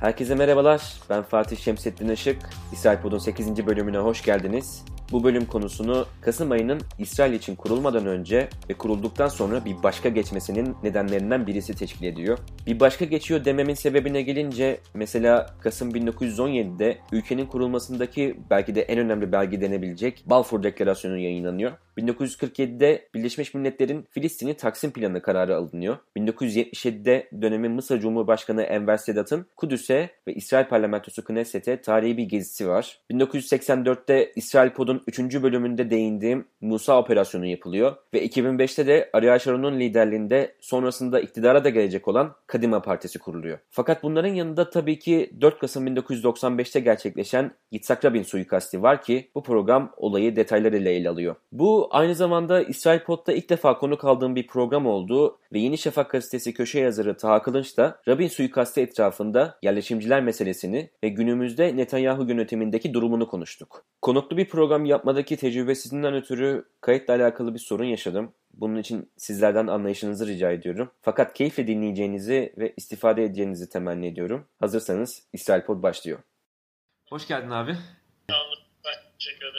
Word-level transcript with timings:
Herkese 0.00 0.34
merhabalar. 0.34 0.92
Ben 1.10 1.22
Fatih 1.22 1.56
Şemsettin 1.56 2.08
Işık. 2.08 2.38
İsrail 2.72 2.98
Pod'un 2.98 3.18
8. 3.18 3.66
bölümüne 3.66 3.98
hoş 3.98 4.22
geldiniz. 4.22 4.84
Bu 5.12 5.24
bölüm 5.24 5.46
konusunu 5.46 6.06
Kasım 6.20 6.50
ayının 6.50 6.80
İsrail 6.98 7.32
için 7.32 7.56
kurulmadan 7.56 8.06
önce 8.06 8.48
ve 8.70 8.74
kurulduktan 8.74 9.28
sonra 9.28 9.64
bir 9.64 9.82
başka 9.82 10.08
geçmesinin 10.08 10.76
nedenlerinden 10.82 11.46
birisi 11.46 11.74
teşkil 11.74 12.06
ediyor. 12.06 12.38
Bir 12.66 12.80
başka 12.80 13.04
geçiyor 13.04 13.44
dememin 13.44 13.74
sebebine 13.74 14.22
gelince 14.22 14.80
mesela 14.94 15.46
Kasım 15.60 15.90
1917'de 15.90 16.98
ülkenin 17.12 17.46
kurulmasındaki 17.46 18.36
belki 18.50 18.74
de 18.74 18.82
en 18.82 18.98
önemli 18.98 19.32
belge 19.32 19.60
denebilecek 19.60 20.24
Balfour 20.26 20.62
Deklarasyonu 20.62 21.18
yayınlanıyor. 21.18 21.72
1947'de 21.98 23.08
Birleşmiş 23.14 23.54
Milletler'in 23.54 24.06
Filistin'i 24.10 24.54
Taksim 24.54 24.90
Planı 24.90 25.22
kararı 25.22 25.56
alınıyor. 25.56 25.96
1977'de 26.16 27.28
dönemin 27.42 27.72
Mısır 27.72 28.00
Cumhurbaşkanı 28.00 28.62
Enver 28.62 28.96
Sedat'ın 28.96 29.46
Kudüs'e 29.56 30.10
ve 30.26 30.34
İsrail 30.34 30.68
Parlamentosu 30.68 31.24
Knesset'e 31.24 31.80
tarihi 31.80 32.16
bir 32.16 32.24
gezisi 32.24 32.68
var. 32.68 33.00
1984'te 33.10 34.32
İsrail 34.36 34.70
Pod'un 34.70 35.02
3. 35.06 35.18
bölümünde 35.18 35.90
değindiğim 35.90 36.46
Musa 36.60 36.98
Operasyonu 36.98 37.46
yapılıyor 37.46 37.96
ve 38.14 38.26
2005'te 38.26 38.86
de 38.86 39.10
Ariel 39.12 39.38
Sharon'un 39.38 39.80
liderliğinde 39.80 40.54
sonrasında 40.60 41.20
iktidara 41.20 41.64
da 41.64 41.68
gelecek 41.68 42.08
olan 42.08 42.34
Kadima 42.46 42.82
Partisi 42.82 43.18
kuruluyor. 43.18 43.58
Fakat 43.70 44.02
bunların 44.02 44.34
yanında 44.34 44.70
tabii 44.70 44.98
ki 44.98 45.30
4 45.40 45.58
Kasım 45.58 45.86
1995'te 45.86 46.80
gerçekleşen 46.80 47.50
Yitzhak 47.70 48.04
Rabin 48.04 48.22
suikasti 48.22 48.82
var 48.82 49.02
ki 49.02 49.30
bu 49.34 49.42
program 49.42 49.92
olayı 49.96 50.36
detaylarıyla 50.36 50.90
ele 50.90 51.08
alıyor. 51.08 51.36
Bu 51.52 51.87
aynı 51.90 52.14
zamanda 52.14 52.62
İsrail 52.62 53.00
Pod'da 53.00 53.32
ilk 53.32 53.50
defa 53.50 53.78
konuk 53.78 54.04
aldığım 54.04 54.36
bir 54.36 54.46
program 54.46 54.86
oldu 54.86 55.38
ve 55.52 55.58
Yeni 55.58 55.78
Şafak 55.78 56.10
gazetesi 56.10 56.54
köşe 56.54 56.80
yazarı 56.80 57.16
Taha 57.16 57.42
Kılınç 57.42 57.76
da 57.76 58.00
Rabin 58.08 58.28
suikasti 58.28 58.80
etrafında 58.80 59.58
yerleşimciler 59.62 60.22
meselesini 60.22 60.90
ve 61.04 61.08
günümüzde 61.08 61.76
Netanyahu 61.76 62.28
yönetimindeki 62.28 62.94
durumunu 62.94 63.28
konuştuk. 63.28 63.84
Konuklu 64.02 64.36
bir 64.36 64.48
program 64.48 64.84
yapmadaki 64.84 65.36
tecrübesizliğinden 65.36 66.14
ötürü 66.14 66.64
kayıtla 66.80 67.14
alakalı 67.14 67.54
bir 67.54 67.58
sorun 67.58 67.84
yaşadım. 67.84 68.32
Bunun 68.54 68.76
için 68.76 69.10
sizlerden 69.16 69.66
anlayışınızı 69.66 70.26
rica 70.26 70.52
ediyorum. 70.52 70.90
Fakat 71.02 71.34
keyifle 71.34 71.66
dinleyeceğinizi 71.66 72.54
ve 72.58 72.74
istifade 72.76 73.24
edeceğinizi 73.24 73.68
temenni 73.68 74.06
ediyorum. 74.06 74.46
Hazırsanız 74.60 75.22
İsrail 75.32 75.62
Pod 75.62 75.82
başlıyor. 75.82 76.18
Hoş 77.08 77.28
geldin 77.28 77.50
abi. 77.50 77.74
Sağ 78.30 78.36
olun. 78.36 78.58
Ben 78.84 79.12
teşekkür 79.18 79.46
ederim. 79.46 79.57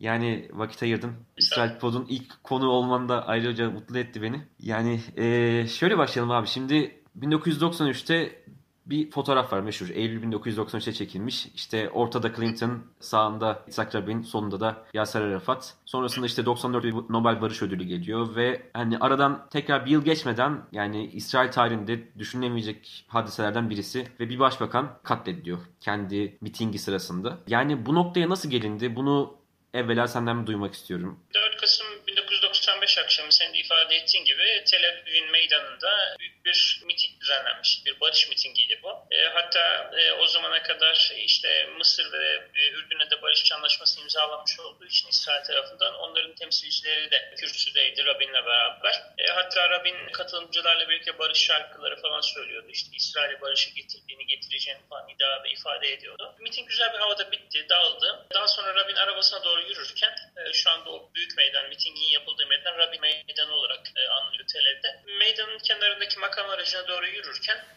Yani 0.00 0.48
vakit 0.52 0.82
ayırdın. 0.82 1.12
İsrail 1.36 1.78
Pod'un 1.78 2.06
ilk 2.08 2.44
konu 2.44 2.68
olman 2.68 3.08
da 3.08 3.26
ayrıca 3.26 3.70
mutlu 3.70 3.98
etti 3.98 4.22
beni. 4.22 4.42
Yani 4.60 5.00
ee, 5.16 5.66
şöyle 5.68 5.98
başlayalım 5.98 6.30
abi. 6.30 6.46
Şimdi 6.46 7.00
1993'te 7.20 8.40
bir 8.86 9.10
fotoğraf 9.10 9.52
var 9.52 9.60
meşhur. 9.60 9.88
Eylül 9.90 10.32
1993'te 10.32 10.92
çekilmiş. 10.92 11.46
İşte 11.54 11.90
ortada 11.90 12.34
Clinton, 12.34 12.82
sağında 13.00 13.62
Yitzhak 13.66 13.94
Rabin, 13.94 14.22
solunda 14.22 14.60
da 14.60 14.84
Yasser 14.94 15.20
Arafat. 15.20 15.74
Sonrasında 15.84 16.26
işte 16.26 16.46
94 16.46 16.84
bir 16.84 16.92
Nobel 16.92 17.40
Barış 17.40 17.62
Ödülü 17.62 17.84
geliyor 17.84 18.36
ve 18.36 18.62
hani 18.72 18.98
aradan 18.98 19.46
tekrar 19.50 19.86
bir 19.86 19.90
yıl 19.90 20.04
geçmeden 20.04 20.58
yani 20.72 21.06
İsrail 21.06 21.50
tarihinde 21.50 22.18
düşünülemeyecek 22.18 23.04
hadiselerden 23.08 23.70
birisi 23.70 24.06
ve 24.20 24.28
bir 24.28 24.38
başbakan 24.38 24.88
katlediliyor 25.02 25.58
kendi 25.80 26.38
mitingi 26.40 26.78
sırasında. 26.78 27.38
Yani 27.46 27.86
bu 27.86 27.94
noktaya 27.94 28.28
nasıl 28.28 28.50
gelindi? 28.50 28.96
Bunu 28.96 29.39
evvela 29.74 30.08
senden 30.08 30.46
duymak 30.46 30.74
istiyorum. 30.74 31.20
4 31.34 31.56
Kasım 31.56 31.86
1995 32.06 32.98
akşamı 32.98 33.32
senin 33.32 33.54
de 33.54 33.58
ifade 33.58 33.94
ettiğin 33.96 34.24
gibi 34.24 34.64
Tel 34.66 34.80
Aviv'in 34.88 35.30
meydanında 35.32 36.16
büyük 36.18 36.44
bir 36.44 36.82
miting 36.86 37.09
düzenlenmiş. 37.30 37.86
Bir 37.86 38.00
barış 38.00 38.28
mitingiydi 38.28 38.80
bu. 38.82 39.06
E, 39.10 39.28
hatta 39.34 39.90
e, 39.98 40.12
o 40.12 40.26
zamana 40.26 40.62
kadar 40.62 41.12
işte 41.16 41.66
Mısır 41.78 42.12
ve 42.12 42.48
e, 42.54 42.70
Ürdün'e 42.70 43.22
barış 43.22 43.52
anlaşması 43.52 44.00
imzalanmış 44.00 44.60
olduğu 44.60 44.86
için 44.86 45.08
İsrail 45.08 45.44
tarafından 45.44 45.94
onların 45.94 46.34
temsilcileri 46.34 47.10
de 47.10 47.34
kürsüdeydi 47.38 48.06
Rabin'le 48.06 48.46
beraber. 48.46 49.02
E, 49.18 49.26
hatta 49.26 49.70
Rabin 49.70 50.12
katılımcılarla 50.12 50.88
birlikte 50.88 51.18
barış 51.18 51.38
şarkıları 51.38 52.02
falan 52.02 52.20
söylüyordu. 52.20 52.66
İşte 52.70 52.90
İsrail'e 52.96 53.40
barışı 53.40 53.70
getirdiğini 53.70 54.26
getireceğini 54.26 54.80
falan 54.88 55.08
iddia 55.08 55.44
ve 55.44 55.50
ifade 55.50 55.92
ediyordu. 55.92 56.34
Miting 56.38 56.68
güzel 56.68 56.92
bir 56.92 56.98
havada 56.98 57.32
bitti, 57.32 57.66
dağıldı. 57.68 58.26
Daha 58.34 58.48
sonra 58.48 58.74
Rabin 58.74 58.94
arabasına 58.94 59.44
doğru 59.44 59.60
yürürken 59.62 60.14
e, 60.36 60.52
şu 60.52 60.70
anda 60.70 60.90
o 60.90 61.10
büyük 61.14 61.36
meydan, 61.36 61.68
mitingin 61.68 62.10
yapıldığı 62.10 62.46
meydan 62.46 62.78
Rabin 62.78 63.00
Meydanı 63.00 63.54
olarak 63.54 63.80
e, 63.96 64.08
anılıyor 64.08 64.44
Tel 64.52 64.66
Aviv'de. 64.66 65.02
Meydanın 65.18 65.58
kenarındaki 65.58 66.18
makam 66.18 66.50
aracına 66.50 66.88
doğru 66.88 67.06
yürürken 67.06 67.19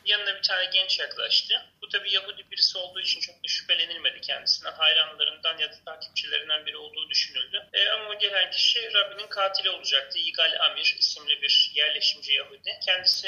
yanına 0.06 0.36
bir 0.36 0.42
tane 0.42 0.66
genç 0.74 1.00
yaklaştı. 1.00 1.66
Bu 1.81 1.90
tabi 1.90 2.14
Yahudi 2.14 2.52
birisi 2.52 2.78
olduğu 2.78 3.00
için 3.00 3.22
çok 3.22 3.36
da 3.36 3.48
şüphelenilmedi 3.48 4.22
kendisinden. 4.22 4.72
Hayranlarından 4.72 5.58
ya 5.58 5.72
da 5.72 5.76
takipçilerinden 5.86 6.66
biri 6.66 6.78
olduğu 6.78 7.09
düşünüldü. 7.09 7.68
E, 7.74 7.90
ama 7.90 8.14
gelen 8.14 8.52
kişi 8.52 8.94
Rabin'in 8.94 9.28
katili 9.28 9.70
olacaktı. 9.70 10.20
Yigal 10.20 10.59
Amir 10.59 10.96
isimli 11.00 11.42
bir 11.42 11.72
yerleşimci 11.76 12.34
Yahudi. 12.34 12.80
Kendisi 12.86 13.28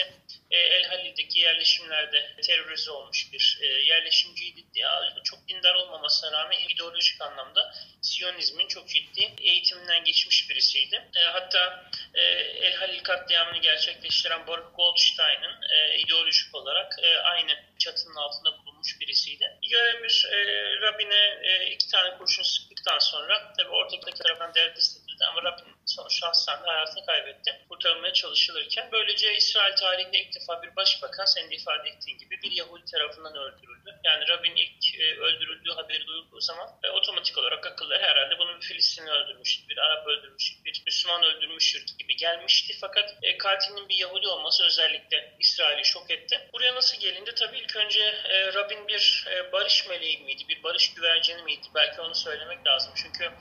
e, 0.51 0.57
El 0.57 0.83
Halil'deki 0.83 1.39
yerleşimlerde 1.39 2.35
terörize 2.43 2.91
olmuş 2.91 3.33
bir 3.33 3.57
e, 3.61 3.65
yerleşimciydi. 3.65 4.63
Ya, 4.75 5.13
çok 5.23 5.47
dindar 5.47 5.75
olmamasına 5.75 6.31
rağmen 6.31 6.59
ideolojik 6.69 7.21
anlamda 7.21 7.73
Siyonizmin 8.05 8.67
çok 8.67 8.89
ciddi 8.89 9.33
eğitiminden 9.37 10.03
geçmiş 10.03 10.49
birisiydi. 10.49 11.09
E, 11.15 11.19
hatta 11.19 11.89
e, 12.13 12.21
El 12.65 12.73
Halil 12.75 13.03
katliamını 13.03 13.57
gerçekleştiren 13.57 14.47
Baruch 14.47 14.75
Goldstein'ın 14.75 15.61
e, 15.75 15.97
ideolojik 15.99 16.55
olarak 16.55 16.95
e, 17.01 17.17
aynı 17.17 17.51
çatının 17.79 18.15
altında 18.15 18.57
bulunmuş 18.57 18.99
birisiydi. 19.01 19.57
Yigal 19.61 20.03
e, 20.31 20.37
Rabin'e 20.81 21.39
e, 21.43 21.71
iki 21.71 21.87
tane 21.87 22.17
kurşun 22.17 22.43
sıktıktan 22.43 22.99
sonra 22.99 23.53
tabi 23.57 23.69
ortadaki 23.69 24.23
taraftan 24.23 24.53
derdest 24.53 24.97
edildi 24.97 25.25
ama 25.25 25.43
Rabin 25.43 25.74
sonuçta 25.85 26.27
hastanede 26.27 26.67
hayatını 26.67 27.05
kaybetti. 27.05 27.65
Kurtarılmaya 27.69 28.13
çalışılırken 28.13 28.89
böylece 28.91 29.35
İsrail 29.35 29.75
tarihinde 29.75 30.17
ilk 30.17 30.35
defa 30.35 30.63
bir 30.63 30.75
başbakan 30.75 31.25
senin 31.25 31.51
de 31.51 31.55
ifade 31.55 31.89
ettiğin 31.89 32.17
gibi 32.17 32.41
bir 32.41 32.51
Yahudi 32.51 32.85
tarafından 32.91 33.35
öldürüldü. 33.35 33.99
Yani 34.03 34.27
Rabin 34.27 34.55
ilk 34.55 34.95
e, 34.99 35.15
öldürüldüğü 35.19 35.71
haberi 35.71 36.07
duyulduğu 36.07 36.41
zaman 36.41 36.69
e, 36.83 36.89
otomatik 36.89 37.37
olarak 37.37 37.67
akılları 37.67 38.03
herhalde 38.03 38.39
bunu 38.39 38.55
bir 38.55 38.65
Filistinli 38.65 39.11
öldürmüştür, 39.11 39.69
bir 39.69 39.77
Arap 39.77 40.07
öldürmüştür, 40.07 40.65
bir 40.65 40.83
Müslüman 40.85 41.23
öldürmüştür 41.23 41.85
gibi 41.99 42.15
gelmişti. 42.15 42.77
Fakat 42.81 43.15
e, 43.21 43.37
katilinin 43.37 43.89
bir 43.89 43.95
Yahudi 43.95 44.27
olması 44.27 44.65
özellikle 44.65 45.35
İsrail'i 45.39 45.85
şok 45.85 46.11
etti. 46.11 46.49
Buraya 46.53 46.75
nasıl 46.75 46.99
gelindi? 46.99 47.35
Tabii 47.35 47.57
ilk 47.57 47.75
önce 47.75 48.01
e, 48.29 48.53
Rabin 48.53 48.87
bir 48.87 49.25
e, 49.29 49.51
barış 49.51 49.87
meleği 49.87 50.17
miydi, 50.17 50.43
bir 50.49 50.63
barış 50.63 50.93
güvercini 50.93 51.41
miydi? 51.41 51.67
Belki 51.75 52.01
onu 52.01 52.15
söylemek 52.15 52.67
lazım. 52.67 52.93
Çünkü 52.95 53.31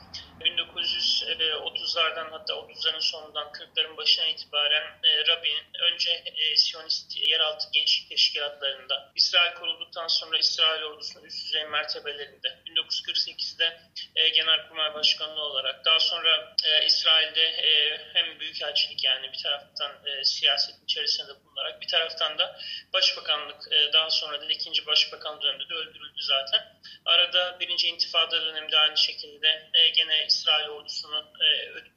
1930'lardan 0.41 2.34
hatta 2.35 2.55
30'ların 2.55 3.01
sonundan 3.01 3.49
40'ların 3.53 3.97
başına 3.97 4.27
itibaren 4.27 4.87
e, 5.05 5.27
Rabin 5.27 5.59
önce 5.93 6.11
e, 6.11 6.57
Siyonist 6.57 7.17
yeraltı 7.17 7.67
gençlik 7.73 8.09
teşkilatlarında, 8.09 9.13
İsrail 9.15 9.55
kurulduktan 9.55 10.09
sonra 10.09 10.39
İsrail 10.39 10.83
ordusunun 10.83 11.25
üst 11.25 11.45
düzey 11.45 11.65
mertebelerinde, 11.65 12.49
1948'de 12.67 13.81
e, 14.17 14.29
Genelkurmay 14.29 14.95
Başkanlığı 14.95 15.43
olarak, 15.43 15.85
daha 15.85 16.01
sonra 16.01 16.55
e, 16.65 16.87
İsrail'de 16.87 17.43
e, 17.43 18.01
hem 18.13 18.41
büyükelçilik 18.41 19.05
yani 19.05 19.33
bir 19.33 19.43
taraftan 19.43 19.93
e, 20.07 20.25
siyasetin 20.25 20.85
içerisinde 20.85 21.33
bulunarak 21.45 21.81
bir 21.81 21.89
taraftan 21.89 22.39
da 22.39 22.61
başbakanlık 22.93 23.73
e, 23.73 23.93
daha 23.93 24.11
sonra 24.11 24.41
da 24.41 24.45
ikinci 24.45 24.87
başbakan 24.87 25.43
döneminde 25.43 25.69
de 25.69 25.75
öldürüldü 25.75 26.23
zaten. 26.23 26.75
Arada 27.05 27.61
birinci 27.61 27.89
intifada 27.89 28.43
döneminde 28.43 28.79
aynı 28.79 28.99
şekilde 28.99 29.71
e, 29.75 29.89
gene 29.89 30.27
İsrail 30.27 30.69
ordusunun 30.69 31.25
e, 31.25 31.47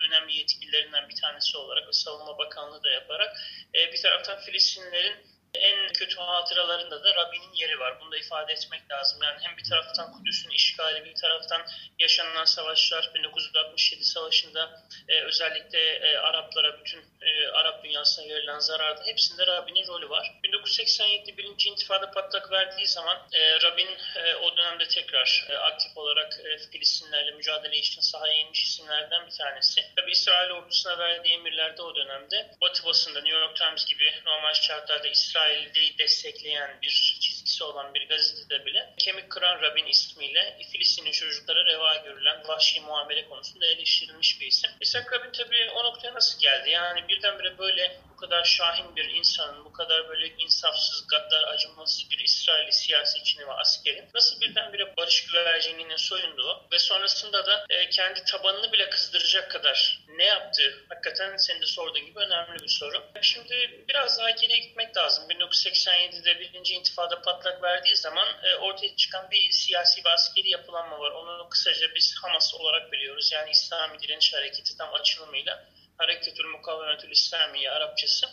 önemli 0.08 0.27
yetkililerinden 0.34 1.10
bir 1.10 1.16
tanesi 1.16 1.58
olarak 1.58 1.96
Savunma 1.96 2.38
Bakanlığı 2.38 2.84
da 2.84 2.90
yaparak 2.90 3.38
e, 3.76 3.94
bir 3.94 4.02
taraftan 4.02 4.40
Filistinlilerin 4.40 5.16
en 5.58 5.94
kötü 5.94 6.16
hatıralarında 6.16 7.04
da 7.04 7.16
Rabin'in 7.16 7.54
yeri 7.54 7.80
var. 7.80 7.98
Bunu 8.02 8.12
da 8.12 8.18
ifade 8.18 8.54
etmek 8.54 8.92
lazım. 8.92 9.20
Yani 9.24 9.38
hem 9.42 9.58
bir 9.58 9.64
taraftan 9.64 10.12
Kudüs'ün 10.12 10.50
işgali, 10.50 11.06
bir 11.06 11.16
taraftan 11.16 11.62
yaşanılan 12.00 12.46
savaşlar, 12.46 13.12
1967 13.16 14.04
savaşında 14.04 14.84
e, 15.08 15.22
özellikle 15.22 15.80
e, 15.80 16.18
Araplara, 16.18 16.80
bütün 16.80 17.06
e, 17.22 17.48
Arap 17.48 17.84
dünyasına 17.84 18.26
verilen 18.26 18.60
zararda 18.60 19.04
hepsinde 19.06 19.48
Rabin'in 19.48 19.88
rolü 19.88 20.10
var. 20.10 20.40
1987 20.44 21.38
birinci 21.38 21.70
intifada 21.70 22.12
patlak 22.12 22.52
verdiği 22.52 22.88
zaman 22.88 23.18
e, 23.34 23.62
Rabin 23.62 23.90
e, 24.16 24.36
o 24.36 24.58
dönemde 24.58 24.88
tekrar 24.88 25.48
e, 25.50 25.58
aktif 25.58 25.98
olarak 25.98 26.40
e, 26.46 26.58
Filistinlerle 26.58 27.32
mücadele 27.32 27.78
için 27.78 28.02
sahaya 28.02 28.34
inmiş 28.34 28.64
isimlerden 28.64 29.26
bir 29.26 29.32
tanesi. 29.32 29.82
Tabi 29.96 30.12
İsrail 30.12 30.52
ordusuna 30.52 30.98
verdiği 30.98 31.34
emirlerde 31.34 31.82
o 31.82 31.96
dönemde 31.96 32.52
Batı 32.62 32.86
basında 32.86 33.22
New 33.22 33.40
York 33.40 33.56
Times 33.56 33.86
gibi 33.86 34.14
normal 34.26 34.54
şartlarda 34.54 35.08
İsrail 35.08 35.47
İsrail'i 35.48 35.98
destekleyen 35.98 36.82
bir 36.82 37.18
çizgisi 37.22 37.64
olan 37.64 37.94
bir 37.94 38.10
gazetede 38.10 38.66
bile 38.66 38.94
Kemik 38.98 39.30
Kıran 39.30 39.62
Rabin 39.62 39.86
ismiyle 39.86 40.60
Filistinli 40.72 41.12
çocuklara 41.12 41.66
reva 41.66 41.98
görülen 41.98 42.48
vahşi 42.48 42.82
muamele 42.82 43.26
konusunda 43.26 43.66
eleştirilmiş 43.66 44.42
bir 44.42 44.48
isim. 44.48 44.72
İshak 44.88 45.14
Rabin 45.14 45.32
tabii 45.32 45.70
o 45.76 45.84
noktaya 45.84 46.14
nasıl 46.14 46.40
geldi? 46.40 46.70
Yani 46.70 47.08
birdenbire 47.08 47.58
böyle 47.58 47.98
bu 48.12 48.16
kadar 48.18 48.44
şahin 48.44 48.96
bir 48.96 49.10
insanın, 49.10 49.66
bu 49.66 49.72
kadar 49.72 50.10
böyle 50.10 50.28
insafsız, 50.28 51.08
gaddar, 51.08 51.44
acımasız 51.44 52.12
bir 52.12 52.20
İsrailli 52.20 52.74
siyasetçinin 52.74 53.48
ve 53.48 53.52
askerin 53.52 54.06
nasıl 54.14 54.42
birdenbire 54.42 54.98
barış 54.98 55.26
güvercinliğinin 55.26 55.96
soyunduğu 55.96 56.68
ve 56.72 56.80
sonrasında 56.80 57.46
da 57.46 57.66
e, 57.70 57.90
kendi 57.90 58.24
tabanını 58.24 58.72
bile 58.72 58.90
kızdıracak 58.90 59.52
kadar 59.52 60.00
ne 60.08 60.26
yaptığı 60.26 60.86
hakikaten 60.90 61.38
senin 61.38 61.62
de 61.62 61.66
sorduğun 61.66 62.06
gibi 62.06 62.20
önemli 62.20 62.64
bir 62.64 62.70
soru. 62.70 63.04
Şimdi 63.22 63.86
biraz 63.88 64.20
daha 64.20 64.30
geriye 64.30 64.60
gitmek 64.60 64.98
lazım. 64.98 65.30
1987'de 65.30 66.40
birinci 66.40 66.74
intifada 66.74 67.22
patlak 67.22 67.64
verdiği 67.64 67.96
zaman 67.96 68.28
e, 68.44 68.56
ortaya 68.56 68.96
çıkan 68.96 69.32
bir 69.32 69.52
siyasi 69.52 70.06
ve 70.06 70.10
askeri 70.10 70.50
yapılanma 70.50 71.00
var. 71.00 71.12
Onu 71.12 71.50
kısaca 71.50 71.96
biz 71.96 72.16
Hamas 72.22 72.54
olarak 72.56 72.92
biliyoruz. 73.28 73.32
Yani 73.32 73.52
İslami 73.52 74.00
Direniş 74.00 74.34
Hareketi 74.34 74.78
tam 74.78 74.94
açılımıyla 74.94 75.64
Hareketül 75.98 76.46
Mukavemetül 76.46 77.12
İslamiye 77.12 77.72
Arapçası. 77.72 78.28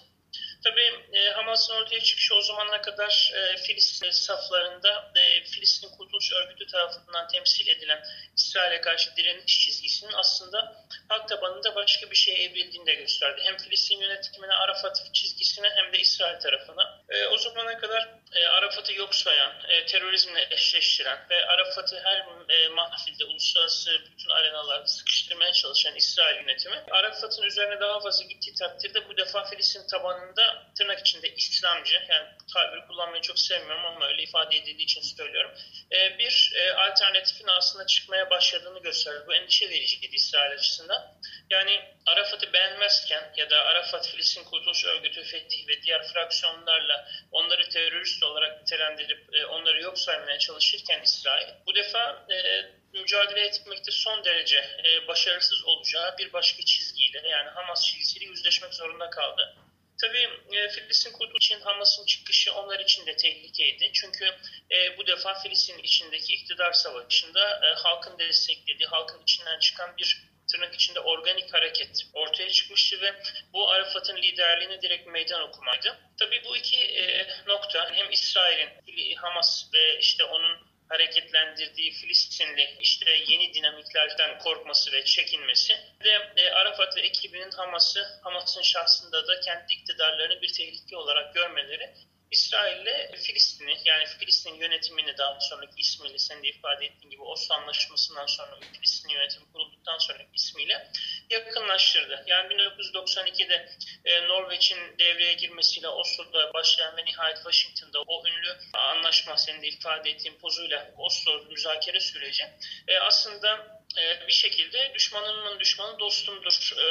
Tabii 0.64 0.91
e, 1.12 1.31
Hamas'ın 1.31 1.75
ortaya 1.75 2.00
çıkışı 2.00 2.35
o 2.35 2.43
zamana 2.43 2.81
kadar 2.81 3.32
e, 3.35 3.56
Filistin 3.56 4.11
saflarında 4.11 5.12
e, 5.17 5.44
Filistin 5.44 5.88
Kurtuluş 5.88 6.32
Örgütü 6.32 6.67
tarafından 6.67 7.29
temsil 7.29 7.69
edilen 7.69 8.02
İsrail'e 8.37 8.81
karşı 8.81 9.17
direniş 9.17 9.61
çizgisinin 9.61 10.12
aslında 10.12 10.87
halk 11.08 11.29
tabanında 11.29 11.75
başka 11.75 12.11
bir 12.11 12.17
şeye 12.17 12.38
evrildiğini 12.44 12.87
de 12.87 12.94
gösterdi. 12.94 13.40
Hem 13.44 13.56
Filistin 13.56 14.00
yönetimine 14.00 14.52
Arafat 14.52 15.11
çizgisine 15.12 15.69
hem 15.76 15.93
de 15.93 15.99
İsrail 15.99 16.40
tarafına. 16.40 17.05
E, 17.08 17.26
o 17.26 17.38
zamana 17.38 17.79
kadar 17.79 18.08
e, 18.34 18.46
Arafat'ı 18.46 18.92
yok 18.92 19.14
sayan, 19.14 19.52
e, 19.69 19.86
terörizmle 19.86 20.48
eşleştiren 20.50 21.26
ve 21.31 21.46
Arafat'ı 21.46 22.00
her 22.04 22.25
e, 22.48 22.69
mahfilde, 22.69 23.25
uluslararası 23.25 23.90
bütün 24.12 24.31
arenalarda 24.31 24.86
sıkıştırmaya 24.86 25.52
çalışan 25.52 25.96
İsrail 25.96 26.36
yönetimi, 26.36 26.84
Arafat'ın 26.90 27.42
üzerine 27.42 27.81
daha 27.81 28.00
fazla 28.00 28.25
gittiği 28.25 28.54
takdirde 28.54 29.08
bu 29.08 29.16
defa 29.16 29.44
Filistin 29.44 29.86
tabanında 29.86 30.66
tırnak 30.78 31.00
içinde 31.00 31.34
İslamcı, 31.34 31.94
yani 32.08 32.28
tabiri 32.54 32.86
kullanmayı 32.86 33.22
çok 33.22 33.38
sevmiyorum 33.38 33.84
ama 33.84 34.06
öyle 34.06 34.22
ifade 34.22 34.56
edildiği 34.56 34.84
için 34.84 35.02
söylüyorum, 35.02 35.50
e, 35.92 36.19
bir 36.19 36.52
e, 36.54 36.72
alternatifin 36.72 37.46
aslında 37.48 37.87
çıkmaya 37.87 38.30
başladığını 38.30 38.82
gösterdi. 38.82 39.25
Bu 39.26 39.34
endişe 39.34 39.70
vericiydi 39.70 40.16
İsrail 40.16 40.52
açısından. 40.52 41.14
Yani 41.54 41.80
Arafat'ı 42.06 42.52
beğenmezken 42.52 43.32
ya 43.36 43.50
da 43.50 43.64
Arafat 43.64 44.08
Filistin 44.08 44.44
Kurtuluş 44.44 44.84
Örgütü, 44.84 45.22
Fetih 45.22 45.68
ve 45.68 45.82
diğer 45.82 46.06
fraksiyonlarla 46.12 47.08
onları 47.32 47.68
terörist 47.68 48.22
olarak 48.22 48.60
nitelendirip 48.60 49.34
e, 49.34 49.46
onları 49.46 49.82
yok 49.82 49.98
saymaya 49.98 50.38
çalışırken 50.38 51.02
İsrail 51.02 51.48
bu 51.66 51.74
defa 51.74 52.26
e, 52.30 52.66
mücadele 52.92 53.40
etmekte 53.40 53.90
son 53.90 54.24
derece 54.24 54.58
e, 54.84 55.08
başarısız 55.08 55.64
olacağı 55.64 56.18
bir 56.18 56.32
başka 56.32 56.62
çizgiyle 56.62 57.28
yani 57.28 57.50
Hamas 57.50 57.86
çizgisiyle 57.86 58.24
yüzleşmek 58.24 58.74
zorunda 58.74 59.10
kaldı. 59.10 59.56
Tabii 60.00 60.28
e, 60.56 60.68
Filistin 60.68 61.12
kurtuluş 61.12 61.46
için 61.46 61.60
Hamas'ın 61.60 62.06
çıkışı 62.06 62.54
onlar 62.54 62.80
için 62.80 63.06
de 63.06 63.16
tehlikeydi. 63.16 63.90
Çünkü 63.92 64.24
e, 64.70 64.98
bu 64.98 65.06
defa 65.06 65.34
Filistin 65.34 65.78
içindeki 65.78 66.34
iktidar 66.34 66.72
savaşında 66.72 67.60
e, 67.66 67.74
halkın 67.74 68.18
desteklediği, 68.18 68.86
halkın 68.86 69.22
içinden 69.22 69.58
çıkan 69.58 69.96
bir 69.96 70.33
tırnak 70.52 70.75
içinde 70.75 71.00
organik 71.00 71.55
hareket 71.55 72.02
ortaya 72.12 72.50
çıkmıştı 72.50 73.00
ve 73.00 73.14
bu 73.52 73.70
Arafat'ın 73.70 74.17
liderliğine 74.17 74.82
direkt 74.82 75.06
meydan 75.06 75.43
okumaydı. 75.43 75.99
Tabii 76.19 76.43
bu 76.44 76.56
iki 76.56 76.76
e, 76.76 77.26
nokta 77.46 77.91
hem 77.93 78.11
İsrail'in 78.11 79.17
Hamas 79.17 79.70
ve 79.75 79.99
işte 79.99 80.25
onun 80.25 80.75
hareketlendirdiği 80.88 81.93
Filistinli 81.93 82.76
işte 82.81 83.11
yeni 83.26 83.55
dinamiklerden 83.55 84.38
korkması 84.38 84.93
ve 84.93 85.05
çekinmesi 85.05 85.75
ve 86.05 86.11
e, 86.37 86.50
Arafat 86.50 86.97
ve 86.97 87.00
ekibinin 87.00 87.50
Hamas'ı 87.50 88.20
Hamas'ın 88.23 88.62
şahsında 88.62 89.26
da 89.26 89.40
kendi 89.40 89.73
iktidarlarını 89.73 90.43
bir 90.43 90.52
tehlike 90.52 90.97
olarak 90.97 91.35
görmeleri 91.35 91.94
İsrail'le 92.34 93.16
Filistin'i 93.16 93.76
yani 93.84 94.06
Filistin 94.06 94.54
yönetimini 94.54 95.19
daha 95.19 95.40
sonraki 95.40 95.81
ismiyle 95.81 96.19
sen 96.19 96.42
de 96.42 96.48
ifade 96.48 96.84
ettiğin 96.86 97.10
gibi 97.10 97.22
Oslo 97.22 97.54
Anlaşması'ndan 97.54 98.26
sonra 98.26 98.60
Filistin 98.72 99.08
yönetimi 99.08 99.52
kurulduktan 99.52 99.98
sonraki 99.98 100.34
ismiyle 100.34 100.90
yakınlaştırdı. 101.31 102.25
Yani 102.26 102.54
1992'de 102.54 103.69
e, 104.04 104.28
Norveç'in 104.28 104.98
devreye 104.98 105.34
girmesiyle 105.34 105.88
Oslo'da 105.88 106.54
başlayan 106.54 106.96
ve 106.96 107.04
nihayet 107.04 107.36
Washington'da 107.36 108.02
o 108.06 108.26
ünlü 108.26 108.56
anlaşma 108.72 109.37
senin 109.37 109.62
de 109.62 109.66
ifade 109.69 110.10
ettiğin 110.10 110.38
pozuyla 110.38 110.90
Oslo 110.98 111.44
müzakere 111.50 112.00
süreci 112.00 112.44
e, 112.88 112.98
aslında 112.98 113.74
e, 113.98 114.26
bir 114.26 114.32
şekilde 114.32 114.94
düşmanımın 114.94 115.60
düşmanı 115.60 115.98
dostumdur 115.98 116.72
e, 116.78 116.86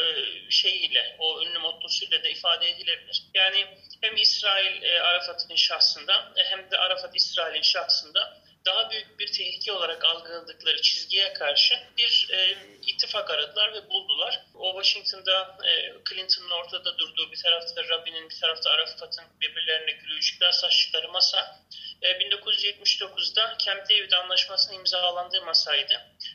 şeyiyle, 0.50 1.16
o 1.20 1.42
ünlü 1.42 1.60
mottosuyla 1.60 2.24
da 2.24 2.28
ifade 2.30 2.70
edilebilir. 2.70 3.24
Yani 3.34 3.68
hem 4.02 4.16
İsrail 4.16 4.84
e, 4.84 5.02
Arafat'ın 5.02 5.56
şahsında 5.56 6.34
hem 6.36 6.72
de 6.72 6.78
Arafat 6.78 7.16
İsrail'in 7.16 7.62
şahsında 7.62 8.44
daha 8.66 8.90
büyük 8.90 9.20
bir 9.20 9.28
tehlike 9.28 9.72
olarak 9.72 10.06
algıladıkları 10.06 10.82
çizgiye 10.82 11.34
karşı 11.34 11.80
bir 11.98 12.28
e, 12.32 12.58
ittifak 12.88 13.32
aradılar 13.32 13.74
ve 13.74 13.90
buldular. 13.90 14.46
O 14.54 14.84
Washington'da 14.84 15.58
e, 15.68 15.94
Clinton'ın 16.10 16.50
ortada 16.50 16.98
durduğu 16.98 17.32
bir 17.32 17.38
tarafta 17.38 17.84
Rabin'in 17.90 18.30
bir 18.30 18.36
tarafta 18.36 18.70
Arafat'ın 18.70 19.26
birbirlerine 19.42 19.92
gülücükler 19.92 20.52
saçtıkları 20.52 21.10
masa 21.10 21.60
e, 22.02 22.08
1979'da 22.08 23.58
Camp 23.66 23.90
David 23.90 24.12
Anlaşması'nın 24.12 24.80
imzalandığı 24.80 25.42
masaydı. 25.42 25.94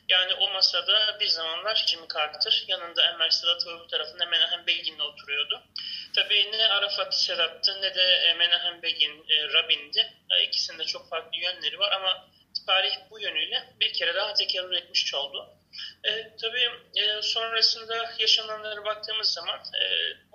Yani 0.09 0.35
o 0.35 0.53
masada 0.53 1.21
bir 1.21 1.27
zamanlar 1.27 1.85
Jimmy 1.87 2.09
Carter 2.15 2.65
yanında 2.69 3.03
Enver 3.03 3.31
Sedat 3.31 3.67
ve 3.67 3.71
öbür 3.71 3.89
tarafında 3.89 4.27
Menahem 4.27 4.67
Begin'le 4.67 5.01
oturuyordu. 5.01 5.63
Tabii 6.15 6.53
ne 6.53 6.67
Arafat 6.67 7.15
Sedat'tı 7.15 7.83
ne 7.83 7.95
de 7.95 8.03
e, 8.03 8.35
Menahem 8.35 8.83
Begin 8.83 9.25
e, 9.29 9.53
Rabin'di. 9.53 10.13
E, 10.31 10.45
ikisinde 10.45 10.85
çok 10.85 11.11
farklı 11.11 11.39
yönleri 11.39 11.79
var 11.79 11.93
ama 11.93 12.29
tarih 12.67 12.97
bu 13.11 13.21
yönüyle 13.21 13.65
bir 13.81 13.93
kere 13.93 14.15
daha 14.15 14.35
tekerrür 14.35 14.73
etmiş 14.73 15.15
oldu. 15.15 15.49
E, 16.05 16.37
tabii 16.37 16.71
e, 16.97 17.23
sonrasında 17.23 18.15
yaşananlara 18.19 18.85
baktığımız 18.85 19.29
zaman 19.29 19.59
e, 19.59 19.85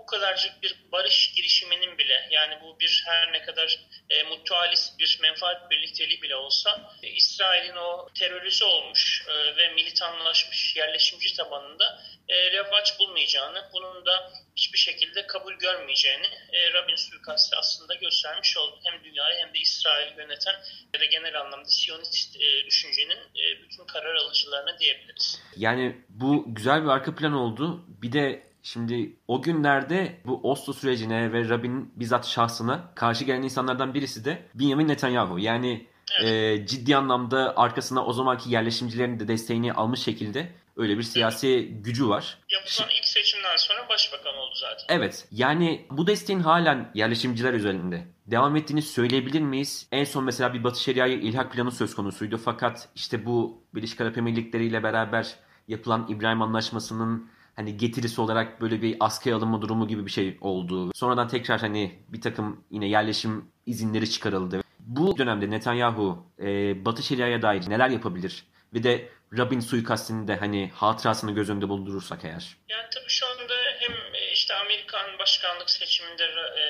bu 0.03 0.05
kadarcık 0.05 0.63
bir 0.63 0.75
barış 0.91 1.33
girişiminin 1.35 1.97
bile 1.97 2.27
yani 2.31 2.57
bu 2.61 2.79
bir 2.79 3.03
her 3.05 3.33
ne 3.33 3.41
kadar 3.41 3.79
e, 4.09 4.23
mutualist 4.23 4.99
bir 4.99 5.19
menfaat 5.21 5.71
birlikteliği 5.71 6.21
bile 6.21 6.35
olsa 6.35 6.91
e, 7.03 7.07
İsrail'in 7.07 7.75
o 7.75 8.09
terörize 8.19 8.65
olmuş 8.65 9.25
e, 9.27 9.55
ve 9.55 9.73
militanlaşmış 9.73 10.75
yerleşimci 10.75 11.35
tabanında 11.35 12.03
e, 12.29 12.51
revaç 12.51 12.99
bulmayacağını, 12.99 13.69
bunun 13.73 14.05
da 14.05 14.31
hiçbir 14.57 14.77
şekilde 14.77 15.27
kabul 15.27 15.53
görmeyeceğini 15.53 16.27
e, 16.51 16.73
Rabin 16.73 16.95
suikastı 16.95 17.57
aslında 17.57 17.95
göstermiş 17.95 18.57
oldu. 18.57 18.79
Hem 18.83 19.03
dünyayı 19.03 19.39
hem 19.39 19.53
de 19.53 19.59
İsrail'i 19.59 20.17
yöneten 20.17 20.55
ya 20.93 20.99
da 20.99 21.05
genel 21.05 21.41
anlamda 21.41 21.69
Siyonist 21.69 22.35
e, 22.35 22.65
düşüncenin 22.65 23.19
e, 23.19 23.61
bütün 23.63 23.85
karar 23.85 24.15
alıcılarına 24.15 24.79
diyebiliriz. 24.79 25.41
Yani 25.55 25.97
bu 26.09 26.55
güzel 26.55 26.83
bir 26.83 26.89
arka 26.89 27.15
plan 27.15 27.33
oldu. 27.33 27.85
Bir 27.87 28.11
de 28.11 28.52
Şimdi 28.63 29.15
o 29.27 29.41
günlerde 29.41 30.21
bu 30.25 30.51
Oslo 30.51 30.73
sürecine 30.73 31.33
ve 31.33 31.49
Rabin'in 31.49 31.93
bizzat 31.95 32.27
şahsına 32.27 32.91
karşı 32.95 33.25
gelen 33.25 33.41
insanlardan 33.41 33.93
birisi 33.93 34.25
de 34.25 34.45
Benjamin 34.53 34.87
Netanyahu. 34.87 35.39
Yani 35.39 35.87
evet. 36.21 36.61
e, 36.61 36.67
ciddi 36.67 36.95
anlamda 36.95 37.53
arkasına 37.57 38.05
o 38.05 38.13
zamanki 38.13 38.49
yerleşimcilerin 38.49 39.19
de 39.19 39.27
desteğini 39.27 39.73
almış 39.73 39.99
şekilde 39.99 40.51
öyle 40.77 40.97
bir 40.97 41.03
siyasi 41.03 41.47
evet. 41.47 41.85
gücü 41.85 42.09
var. 42.09 42.37
Yapılan 42.49 42.89
ilk 42.89 43.05
seçimden 43.05 43.55
sonra 43.57 43.89
başbakan 43.89 44.35
oldu 44.35 44.53
zaten. 44.55 44.95
Evet. 44.95 45.27
Yani 45.31 45.85
bu 45.91 46.07
desteğin 46.07 46.39
halen 46.39 46.91
yerleşimciler 46.93 47.53
üzerinde 47.53 48.07
devam 48.27 48.55
ettiğini 48.55 48.81
söyleyebilir 48.81 49.41
miyiz? 49.41 49.87
En 49.91 50.03
son 50.03 50.23
mesela 50.23 50.53
bir 50.53 50.63
Batı 50.63 50.81
Şeria'ya 50.81 51.15
ilhak 51.15 51.51
planı 51.51 51.71
söz 51.71 51.95
konusuydu. 51.95 52.37
Fakat 52.37 52.89
işte 52.95 53.25
bu 53.25 53.63
Birleşik 53.75 54.01
Arap 54.01 54.17
Emirlikleri 54.17 54.65
ile 54.65 54.83
beraber 54.83 55.35
yapılan 55.67 56.07
İbrahim 56.09 56.41
Anlaşması'nın 56.41 57.29
hani 57.55 57.77
getirisi 57.77 58.21
olarak 58.21 58.61
böyle 58.61 58.81
bir 58.81 58.97
askıya 58.99 59.35
alınma 59.35 59.61
durumu 59.61 59.87
gibi 59.87 60.05
bir 60.05 60.11
şey 60.11 60.37
oldu. 60.41 60.91
Sonradan 60.95 61.27
tekrar 61.27 61.59
hani 61.59 61.99
bir 62.07 62.21
takım 62.21 62.63
yine 62.71 62.87
yerleşim 62.87 63.51
izinleri 63.65 64.09
çıkarıldı. 64.09 64.63
Bu 64.79 65.17
dönemde 65.17 65.49
Netanyahu 65.49 66.25
e, 66.39 66.45
Batı 66.85 67.03
Şeria'ya 67.03 67.41
dair 67.41 67.69
neler 67.69 67.89
yapabilir? 67.89 68.45
Ve 68.73 68.83
de 68.83 69.09
Rabin 69.37 69.59
suikastini 69.59 70.27
de 70.27 70.35
hani 70.35 70.71
hatırasını 70.75 71.31
göz 71.31 71.49
önünde 71.49 71.69
bulundurursak 71.69 72.25
eğer. 72.25 72.57
Yani 72.69 72.87
tabii 72.93 73.09
şu 73.09 73.27
anda 73.27 73.53
hem 73.79 73.91
e, 73.91 74.31
işte 74.33 74.53
Amerikan 74.53 75.19
başkanlık 75.19 75.69
seçiminde 75.69 76.23
e, 76.23 76.63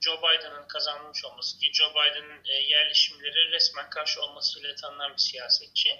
Joe 0.00 0.18
Biden'ın 0.18 0.68
kazanmış 0.68 1.24
olması 1.24 1.58
ki 1.58 1.70
Joe 1.72 1.90
Biden'ın 1.90 2.44
e, 2.44 2.52
yerleşimleri 2.52 3.50
resmen 3.52 3.90
karşı 3.90 4.22
olmasıyla 4.22 4.74
tanınan 4.74 5.12
bir 5.12 5.18
siyasetçi. 5.18 5.90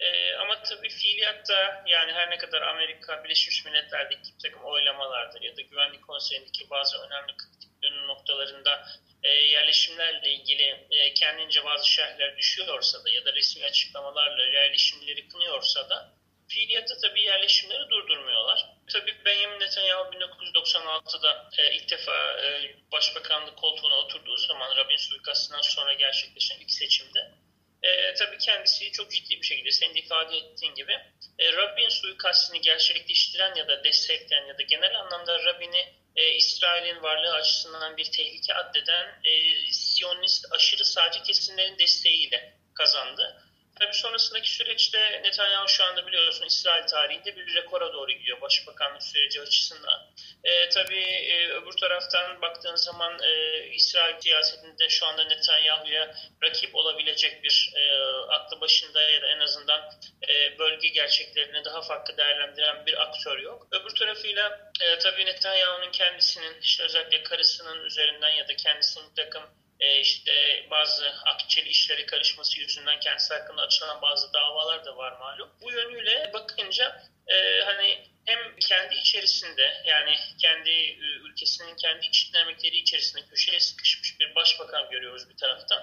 E, 0.00 0.34
ama 0.34 0.62
tabii 0.62 0.88
fiiliyatta 0.88 1.84
yani 1.86 2.12
her 2.12 2.30
ne 2.30 2.38
kadar 2.38 2.62
Amerika 2.62 3.24
Birleşmiş 3.24 3.64
Milletler'deki 3.64 4.34
bir 4.34 4.42
takım 4.42 4.64
oylamalardır 4.64 5.42
ya 5.42 5.56
da 5.56 5.60
Güvenlik 5.60 6.06
Konseyi'ndeki 6.06 6.70
bazı 6.70 6.98
önemli 6.98 7.36
kritik 7.36 7.82
dönüm 7.82 8.06
noktalarında 8.06 8.88
e, 9.22 9.28
yerleşimlerle 9.28 10.30
ilgili 10.30 10.86
e, 10.90 11.14
kendince 11.14 11.64
bazı 11.64 11.88
şerhler 11.88 12.36
düşüyorsa 12.36 13.04
da 13.04 13.10
ya 13.10 13.24
da 13.24 13.32
resmi 13.32 13.64
açıklamalarla 13.64 14.44
yerleşimleri 14.44 15.28
kınıyorsa 15.28 15.90
da 15.90 16.12
fiiliyatta 16.48 16.94
tabii 17.02 17.22
yerleşimleri 17.22 17.90
durdurmuyorlar. 17.90 18.66
Tabii 18.92 19.14
Benjamin 19.24 19.60
Netanyahu 19.60 20.14
1996'da 20.14 21.50
e, 21.58 21.74
ilk 21.74 21.90
defa 21.90 22.40
e, 22.42 22.74
başbakanlık 22.92 23.56
koltuğuna 23.56 23.94
oturduğu 23.94 24.36
zaman 24.36 24.76
Rabin 24.76 24.96
suikastından 24.96 25.62
sonra 25.62 25.92
gerçekleşen 25.92 26.60
ilk 26.60 26.70
tanesi 28.46 28.92
çok 28.92 29.10
ciddi 29.10 29.40
bir 29.40 29.46
şekilde 29.46 29.70
senin 29.70 29.94
ifade 29.94 30.36
ettiğin 30.36 30.74
gibi 30.74 30.92
e, 31.38 31.52
Rabbin 31.52 31.88
suikastini 31.88 32.60
gerçekleştiren 32.60 33.54
ya 33.54 33.68
da 33.68 33.84
destekleyen 33.84 34.46
ya 34.46 34.58
da 34.58 34.62
genel 34.62 35.00
anlamda 35.00 35.44
Rabbini 35.44 35.94
e, 36.16 36.30
İsrail'in 36.30 37.02
varlığı 37.02 37.34
açısından 37.34 37.96
bir 37.96 38.04
tehlike 38.04 38.54
addeden 38.54 39.20
e, 39.24 39.32
Siyonist 39.72 40.46
aşırı 40.52 40.84
sağcı 40.84 41.22
kesimlerin 41.22 41.78
desteğiyle 41.78 42.58
kazandı. 42.74 43.43
Tabii 43.84 43.96
sonrasındaki 43.96 44.50
süreçte 44.50 45.22
Netanyahu 45.24 45.68
şu 45.68 45.84
anda 45.84 46.06
biliyorsun 46.06 46.46
İsrail 46.46 46.86
tarihinde 46.86 47.36
bir 47.36 47.54
rekora 47.54 47.92
doğru 47.92 48.12
gidiyor 48.12 48.40
başbakanlık 48.40 49.02
süreci 49.02 49.40
açısından. 49.40 50.00
E, 50.44 50.68
tabii 50.68 51.04
e, 51.04 51.48
öbür 51.48 51.72
taraftan 51.72 52.42
baktığın 52.42 52.74
zaman 52.74 53.18
e, 53.22 53.64
İsrail 53.66 54.20
siyasetinde 54.20 54.88
şu 54.88 55.06
anda 55.06 55.24
Netanyahu'ya 55.24 56.14
rakip 56.42 56.74
olabilecek 56.74 57.42
bir 57.42 57.72
e, 57.76 57.98
aklı 58.28 58.60
başında 58.60 59.02
ya 59.02 59.22
da 59.22 59.26
en 59.26 59.40
azından 59.40 59.80
e, 60.28 60.58
bölge 60.58 60.88
gerçeklerini 60.88 61.64
daha 61.64 61.82
farklı 61.82 62.16
değerlendiren 62.16 62.86
bir 62.86 63.02
aktör 63.02 63.38
yok. 63.38 63.66
Öbür 63.70 63.94
tarafıyla 63.94 64.72
e, 64.80 64.98
tabii 64.98 65.26
Netanyahu'nun 65.26 65.90
kendisinin 65.90 66.60
işte 66.60 66.84
özellikle 66.84 67.22
karısının 67.22 67.84
üzerinden 67.84 68.30
ya 68.30 68.48
da 68.48 68.56
kendisinin 68.56 69.14
takım 69.16 69.63
e, 69.80 70.00
işte 70.00 70.66
bazı 70.70 71.14
akçeli 71.26 71.68
işleri 71.68 72.06
karışması 72.06 72.60
yüzünden 72.60 73.00
kendisi 73.00 73.34
hakkında 73.34 73.62
açılan 73.62 74.02
bazı 74.02 74.32
davalar 74.32 74.84
da 74.84 74.96
var 74.96 75.12
malum. 75.12 75.50
Bu 75.62 75.72
yönüyle 75.72 76.30
bakınca 76.32 77.02
e, 77.26 77.60
hani 77.64 77.98
hem 78.24 78.38
kendi 78.56 78.94
içerisinde 78.94 79.82
yani 79.84 80.16
kendi 80.38 80.70
e, 80.70 80.96
ülkesinin 80.98 81.76
kendi 81.76 82.06
iç 82.06 82.32
dinamikleri 82.32 82.76
içerisinde 82.76 83.26
köşeye 83.30 83.60
sıkışmış 83.60 84.20
bir 84.20 84.34
başbakan 84.34 84.90
görüyoruz 84.90 85.28
bir 85.30 85.36
taraftan. 85.36 85.82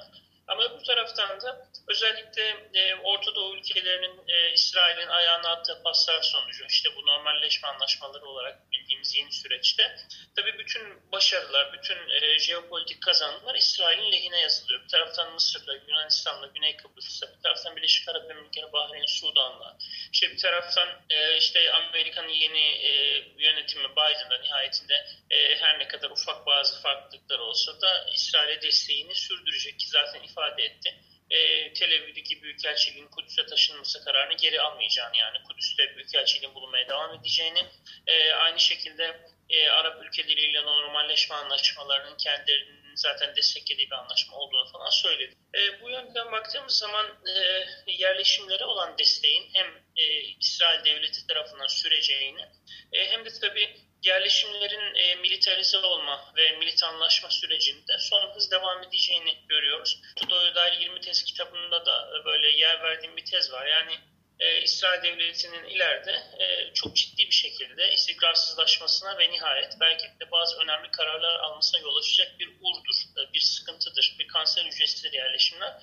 Ama 0.51 0.79
bu 0.79 0.83
taraftan 0.83 1.41
da 1.41 1.67
özellikle 1.87 2.69
e, 2.73 2.95
Orta 2.95 3.35
Doğu 3.35 3.55
ülkelerinin 3.55 4.27
e, 4.27 4.51
İsrail'in 4.53 5.07
ayağına 5.07 5.49
attığı 5.49 5.83
paslar 5.83 6.21
sonucu 6.21 6.65
işte 6.69 6.89
bu 6.95 7.05
normalleşme 7.05 7.67
anlaşmaları 7.67 8.25
olarak 8.25 8.71
bildiğimiz 8.71 9.15
yeni 9.15 9.31
süreçte 9.31 9.95
tabii 10.35 10.57
bütün 10.59 11.11
başarılar, 11.11 11.73
bütün 11.73 12.09
e, 12.09 12.39
jeopolitik 12.39 13.01
kazanımlar 13.03 13.55
İsrail'in 13.55 14.11
lehine 14.11 14.39
yazılıyor. 14.39 14.83
Bir 14.83 14.87
taraftan 14.87 15.33
Mısır'la, 15.33 15.73
Yunanistan'la, 15.87 16.47
Güney 16.47 16.77
Kıbrıs'la, 16.77 17.27
bir 17.37 17.41
taraftan 17.43 17.75
Birleşik 17.75 18.09
Arap 18.09 18.31
Emirlikleri, 18.31 18.73
Bahreyn, 18.73 19.05
Sudan'la, 19.05 19.77
işte 20.13 20.31
bir 20.31 20.37
taraftan 20.37 20.89
e, 21.09 21.37
işte 21.37 21.73
Amerika'nın 21.73 22.29
yeni 22.43 22.67
e, 22.67 22.91
yönetimi 23.37 23.91
Biden'da 23.91 24.37
nihayetinde 24.37 25.05
e, 25.29 25.55
her 25.55 25.79
ne 25.79 25.87
kadar 25.87 26.09
ufak 26.09 26.45
bazı 26.45 26.81
farklılıklar 26.81 27.39
olsa 27.39 27.81
da 27.81 28.05
İsrail'e 28.13 28.61
desteğini 28.61 29.15
sürdürecek 29.15 29.79
ki 29.79 29.87
zaten 29.89 30.23
ifade 30.23 30.40
etti. 30.49 30.95
E, 31.29 31.73
Tel 31.73 31.91
Aviv'deki 31.91 32.41
Büyükelçiliğin 32.41 33.07
Kudüs'e 33.07 33.45
taşınması 33.45 34.03
kararını 34.05 34.33
geri 34.37 34.61
almayacağını 34.61 35.17
yani 35.17 35.37
Kudüs'te 35.47 35.95
Büyükelçiliğin 35.95 36.55
bulunmaya 36.55 36.89
devam 36.89 37.19
edeceğini 37.19 37.63
e, 38.07 38.33
aynı 38.33 38.59
şekilde 38.59 39.19
e, 39.49 39.69
Arap 39.69 40.03
ülkeleriyle 40.03 40.61
normalleşme 40.65 41.35
anlaşmalarının 41.35 42.17
kendilerinin 42.17 42.95
zaten 42.95 43.35
desteklediği 43.35 43.87
bir 43.87 43.95
anlaşma 43.95 44.37
olduğunu 44.37 44.71
falan 44.71 44.89
söyledi. 44.89 45.35
E, 45.55 45.81
bu 45.81 45.89
yönden 45.89 46.31
baktığımız 46.31 46.77
zaman 46.77 47.05
e, 47.05 47.65
yerleşimlere 47.91 48.65
olan 48.65 48.97
desteğin 48.97 49.49
hem 49.53 49.67
e, 49.95 50.21
İsrail 50.21 50.85
devleti 50.85 51.27
tarafından 51.27 51.67
süreceğini 51.67 52.45
e, 52.93 53.11
hem 53.11 53.25
de 53.25 53.29
tabii 53.41 53.75
yerleşimlerin 54.03 54.95
e, 54.95 55.15
militarize 55.15 55.77
olma 55.77 56.33
ve 56.37 56.51
militanlaşma 56.57 57.29
sürecinde 57.29 57.97
son 57.99 58.35
hız 58.35 58.51
devam 58.51 58.83
edeceğini 58.83 59.37
görüyoruz. 59.47 60.01
Tudo'ya 60.15 60.55
dair 60.55 60.79
20 60.79 61.01
tez 61.01 61.23
kitabında 61.23 61.85
da 61.85 62.25
böyle 62.25 62.49
yer 62.49 62.83
verdiğim 62.83 63.17
bir 63.17 63.25
tez 63.25 63.51
var. 63.51 63.65
Yani 63.65 63.97
e, 64.39 64.61
İsrail 64.61 65.03
Devleti'nin 65.03 65.63
ileride 65.63 66.11
e, 66.39 66.73
çok 66.73 66.95
ciddi 66.95 67.25
bir 67.25 67.35
şekilde 67.35 67.91
istikrarsızlaşmasına 67.91 69.17
ve 69.17 69.31
nihayet 69.31 69.73
belki 69.79 70.03
de 70.03 70.31
bazı 70.31 70.57
önemli 70.57 70.91
kararlar 70.91 71.39
almasına 71.39 71.81
yol 71.81 71.95
açacak 71.95 72.39
bir 72.39 72.47
urdur, 72.47 72.95
e, 73.17 73.33
bir 73.33 73.39
sıkıntıdır, 73.39 74.15
bir 74.19 74.27
kanser 74.27 74.65
hücresidir 74.65 75.13
yerleşimler. 75.13 75.73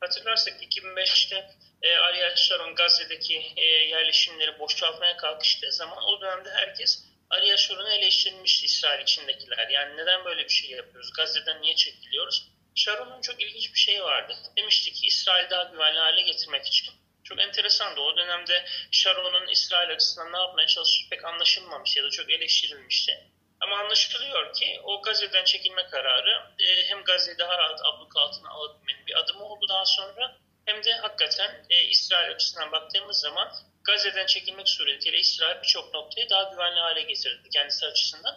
Hatırlarsak 0.00 0.62
2005'te 0.62 1.50
e, 1.82 1.96
Ariel 1.96 2.36
Sharon 2.36 2.74
Gazze'deki 2.74 3.52
e, 3.56 3.64
yerleşimleri 3.64 4.58
boşaltmaya 4.58 5.16
kalkıştığı 5.16 5.72
zaman 5.72 6.04
o 6.04 6.20
dönemde 6.20 6.50
herkes 6.50 7.04
Ariel 7.36 7.56
Sharon'u 7.56 7.90
eleştirilmişti 7.90 8.66
İsrail 8.66 9.02
içindekiler. 9.02 9.68
Yani 9.68 9.96
neden 9.96 10.24
böyle 10.24 10.44
bir 10.44 10.52
şey 10.52 10.70
yapıyoruz? 10.70 11.12
Gazze'den 11.16 11.62
niye 11.62 11.76
çekiliyoruz? 11.76 12.48
Sharon'un 12.74 13.20
çok 13.20 13.42
ilginç 13.42 13.74
bir 13.74 13.78
şeyi 13.78 14.02
vardı. 14.02 14.36
Demişti 14.56 14.92
ki 14.92 15.06
İsrail 15.06 15.50
daha 15.50 15.62
güvenli 15.62 15.98
hale 15.98 16.22
getirmek 16.22 16.66
için 16.66 16.94
çok 17.24 17.40
enteresandı. 17.40 18.00
O 18.00 18.16
dönemde 18.16 18.64
Sharon'un 18.90 19.46
İsrail 19.46 19.90
açısından 19.90 20.32
ne 20.32 20.38
yapmaya 20.38 20.66
çalıştığı 20.66 21.10
pek 21.10 21.24
anlaşılmamış 21.24 21.96
ya 21.96 22.04
da 22.04 22.10
çok 22.10 22.30
eleştirilmişti. 22.30 23.12
Ama 23.60 23.76
anlaşılıyor 23.76 24.54
ki 24.54 24.80
o 24.84 25.02
Gazze'den 25.02 25.44
çekilme 25.44 25.86
kararı 25.86 26.54
e, 26.58 26.88
hem 26.88 27.04
Gazze'yi 27.04 27.38
daha 27.38 27.58
rahat 27.58 27.80
abluk 27.84 28.16
altına 28.16 28.50
alabilmenin 28.50 29.06
bir 29.06 29.18
adımı 29.18 29.44
oldu 29.44 29.66
daha 29.68 29.86
sonra 29.86 30.36
hem 30.64 30.84
de 30.84 30.92
hakikaten 30.92 31.66
e, 31.70 31.82
İsrail 31.82 32.34
açısından 32.34 32.72
baktığımız 32.72 33.20
zaman 33.20 33.52
Gazze'den 33.86 34.26
çekilmek 34.26 34.68
suretiyle 34.68 35.18
İsrail 35.18 35.62
birçok 35.62 35.94
noktayı 35.94 36.30
daha 36.30 36.42
güvenli 36.42 36.80
hale 36.80 37.02
getirdi 37.02 37.48
kendisi 37.50 37.86
açısından. 37.86 38.34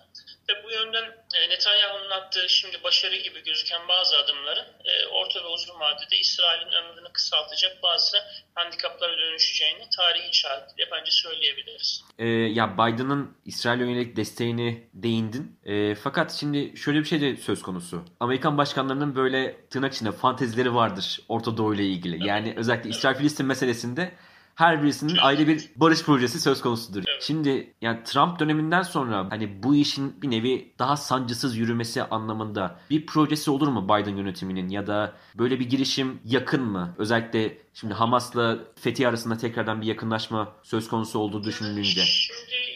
Ve 0.49 0.63
bu 0.63 0.71
yönden 0.71 1.03
e, 1.35 1.49
Netanyahu'nun 1.49 2.09
attığı 2.09 2.49
şimdi 2.49 2.83
başarı 2.83 3.15
gibi 3.15 3.43
gözüken 3.43 3.81
bazı 3.87 4.17
adımların 4.17 4.65
e, 4.85 5.07
orta 5.07 5.43
ve 5.43 5.47
uzun 5.47 5.79
vadede 5.79 6.17
İsrail'in 6.17 6.71
ömrünü 6.71 7.09
kısaltacak 7.13 7.83
bazı 7.83 8.17
handikaplara 8.55 9.17
dönüşeceğini 9.17 9.83
tarihin 9.97 10.31
şahitliğiyle 10.31 10.91
bence 10.91 11.11
söyleyebiliriz. 11.11 12.03
E, 12.17 12.27
ya 12.27 12.73
Biden'ın 12.73 13.37
İsrail'e 13.45 13.83
yönelik 13.83 14.15
desteğini 14.17 14.89
değindin. 14.93 15.59
E, 15.65 15.95
fakat 15.95 16.33
şimdi 16.33 16.77
şöyle 16.77 16.99
bir 16.99 17.05
şey 17.05 17.21
de 17.21 17.37
söz 17.37 17.61
konusu. 17.61 18.05
Amerikan 18.19 18.57
başkanlarının 18.57 19.15
böyle 19.15 19.67
tırnak 19.69 19.93
içinde 19.93 20.11
fantezileri 20.11 20.75
vardır 20.75 21.19
Orta 21.29 21.57
Doğu 21.57 21.75
ile 21.75 21.85
ilgili. 21.85 22.27
Yani 22.27 22.53
özellikle 22.57 22.89
İsrail-Filistin 22.89 23.45
meselesinde 23.45 24.11
her 24.59 24.83
birisinin 24.83 25.17
ayrı 25.17 25.47
bir 25.47 25.69
barış 25.75 26.03
projesi 26.03 26.39
söz 26.39 26.61
konusudur. 26.61 27.03
Evet. 27.07 27.23
Şimdi 27.23 27.73
yani 27.81 28.03
Trump 28.03 28.39
döneminden 28.39 28.81
sonra 28.81 29.27
hani 29.29 29.63
bu 29.63 29.75
işin 29.75 30.21
bir 30.21 30.31
nevi 30.31 30.73
daha 30.79 30.97
sancısız 30.97 31.57
yürümesi 31.57 32.03
anlamında 32.03 32.79
bir 32.89 33.05
projesi 33.05 33.51
olur 33.51 33.67
mu 33.67 33.85
Biden 33.85 34.15
yönetiminin 34.15 34.69
ya 34.69 34.87
da 34.87 35.13
böyle 35.37 35.59
bir 35.59 35.69
girişim 35.69 36.19
yakın 36.25 36.63
mı? 36.63 36.95
Özellikle 36.97 37.57
şimdi 37.73 37.93
Hamas'la 37.93 38.59
Fethi 38.75 39.07
arasında 39.07 39.37
tekrardan 39.37 39.81
bir 39.81 39.87
yakınlaşma 39.87 40.51
söz 40.63 40.89
konusu 40.89 41.19
olduğu 41.19 41.43
düşünülünce. 41.43 42.01
Şimdi 42.01 42.68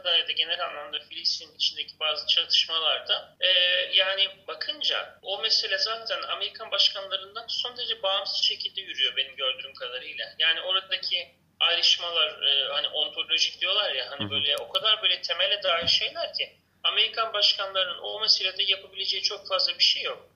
yakınlaşmada 0.00 0.16
ya 0.16 0.28
da 0.28 0.32
genel 0.32 0.66
anlamda 0.66 1.00
Filistin 1.00 1.54
içindeki 1.54 2.00
bazı 2.00 2.26
çatışmalarda 2.26 3.36
e, 3.40 3.48
yani 3.94 4.28
bakınca 4.48 5.18
o 5.22 5.42
mesele 5.42 5.78
zaten 5.78 6.22
Amerikan 6.22 6.70
başkanlarından 6.70 7.46
son 7.48 7.76
derece 7.76 8.02
bağımsız 8.02 8.42
şekilde 8.44 8.80
yürüyor 8.80 9.16
benim 9.16 9.36
gördüğüm 9.36 9.74
kadarıyla. 9.74 10.24
Yani 10.38 10.60
oradaki 10.60 11.28
ayrışmalar 11.60 12.42
e, 12.42 12.68
hani 12.72 12.88
ontolojik 12.88 13.60
diyorlar 13.60 13.92
ya 13.92 14.10
hani 14.10 14.30
böyle 14.30 14.56
o 14.56 14.68
kadar 14.68 15.02
böyle 15.02 15.22
temele 15.22 15.62
dair 15.62 15.88
şeyler 15.88 16.34
ki 16.34 16.52
Amerikan 16.84 17.32
başkanlarının 17.32 17.98
o 18.02 18.20
meselede 18.20 18.62
yapabileceği 18.62 19.22
çok 19.22 19.48
fazla 19.48 19.78
bir 19.78 19.84
şey 19.84 20.02
yok. 20.02 20.28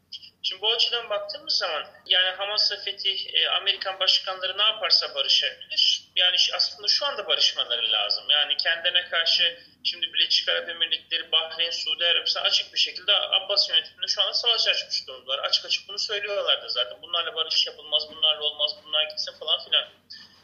Şimdi 0.42 0.62
bu 0.62 0.73
açıdan 0.73 1.11
baktığımız 1.11 1.56
zaman 1.56 1.87
yani 2.06 2.37
Hamas'la 2.37 2.76
Fethi 2.76 3.16
e, 3.33 3.49
Amerikan 3.49 4.00
başkanları 4.00 4.59
ne 4.59 4.62
yaparsa 4.62 5.14
barışabilir. 5.14 6.04
Yani 6.16 6.37
aslında 6.54 6.88
şu 6.88 7.06
anda 7.06 7.26
barışmaları 7.26 7.92
lazım. 7.92 8.25
Yani 8.30 8.56
kendine 8.56 9.09
karşı 9.09 9.59
şimdi 9.85 10.12
Birleşik 10.12 10.49
Arap 10.49 10.68
Emirlikleri, 10.68 11.33
Bahreyn, 11.33 11.71
Suudi 11.71 12.06
Arabistan 12.06 12.44
açık 12.44 12.75
bir 12.75 12.78
şekilde 12.78 13.12
Abbas 13.12 13.71
yönetiminde 13.71 14.06
şu 14.09 14.23
anda 14.23 14.35
savaş 14.35 14.68
açmış 14.68 15.06
durumdalar. 15.06 15.38
Açık 15.38 15.64
açık 15.64 15.88
bunu 15.88 15.99
söylüyorlardı 15.99 16.71
zaten. 16.71 17.02
Bunlarla 17.02 17.35
barış 17.35 17.66
yapılmaz, 17.66 18.02
bunlarla 18.11 18.44
olmaz, 18.44 18.76
bunlar 18.85 19.04
gitsin 19.04 19.38
falan 19.40 19.64
filan. 19.64 19.88